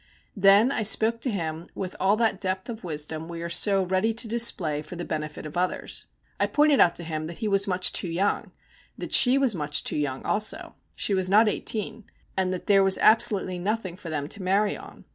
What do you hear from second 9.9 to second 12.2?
young also she was not eighteen